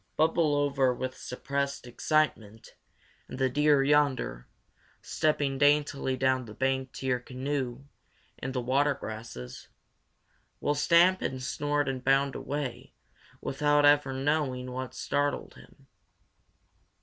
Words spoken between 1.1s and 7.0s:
suppressed excitement, and the deer yonder, stepping daintily down the bank